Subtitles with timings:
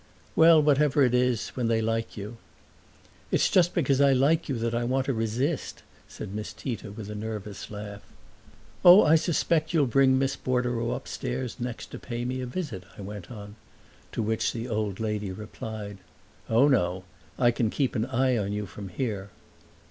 [0.35, 2.37] "Well, whatever it is, when they like you."
[3.29, 7.07] "It's just because I like you that I want to resist," said Miss Tita with
[7.11, 8.01] a nervous laugh.
[8.83, 13.01] "Oh, I suspect you'll bring Miss Bordereau upstairs next to pay me a visit," I
[13.01, 13.57] went on;
[14.13, 15.99] to which the old lady replied:
[16.49, 17.03] "Oh, no;
[17.37, 19.29] I can keep an eye on you from here!"